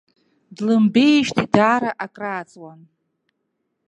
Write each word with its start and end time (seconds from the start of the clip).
Длымбеижьҭеи 0.55 1.47
даара 1.53 1.91
акрааҵуан. 2.05 2.79